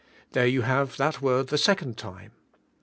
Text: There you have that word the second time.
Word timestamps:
There 0.31 0.47
you 0.47 0.63
have 0.63 0.97
that 0.97 1.21
word 1.21 1.49
the 1.49 1.59
second 1.59 1.95
time. 1.95 2.31